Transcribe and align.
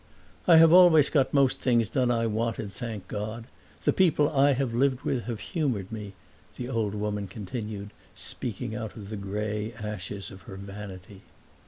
"I 0.47 0.57
have 0.57 0.71
always 0.73 1.11
got 1.11 1.31
most 1.31 1.59
things 1.59 1.87
done 1.87 2.09
I 2.09 2.25
wanted, 2.25 2.71
thank 2.71 3.07
God! 3.07 3.43
The 3.83 3.93
people 3.93 4.29
I 4.31 4.53
have 4.53 4.73
lived 4.73 5.01
with 5.03 5.25
have 5.25 5.39
humored 5.53 5.91
me," 5.91 6.13
the 6.57 6.69
old 6.69 6.95
woman 6.95 7.27
continued, 7.27 7.91
speaking 8.15 8.73
out 8.75 8.97
of 8.97 9.09
the 9.11 9.15
gray 9.15 9.73
ashes 9.73 10.31
of 10.31 10.41
her 10.49 10.55
vanity. 10.55 11.21